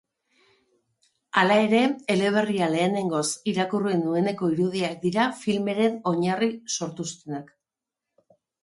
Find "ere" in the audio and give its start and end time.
1.65-1.81